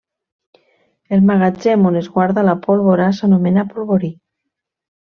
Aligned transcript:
El 1.17 1.21
magatzem 1.27 1.87
on 1.91 2.01
es 2.01 2.11
guarda 2.17 2.47
la 2.49 2.57
pólvora 2.65 3.13
s'anomena 3.21 3.71
polvorí. 3.75 4.15